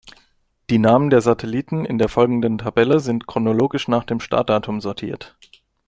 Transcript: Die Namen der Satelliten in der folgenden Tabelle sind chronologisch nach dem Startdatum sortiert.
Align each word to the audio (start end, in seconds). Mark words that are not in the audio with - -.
Die 0.71 0.79
Namen 0.79 1.11
der 1.11 1.21
Satelliten 1.21 1.85
in 1.85 1.99
der 1.99 2.09
folgenden 2.09 2.57
Tabelle 2.57 2.99
sind 2.99 3.27
chronologisch 3.27 3.87
nach 3.87 4.03
dem 4.03 4.19
Startdatum 4.19 4.81
sortiert. 4.81 5.37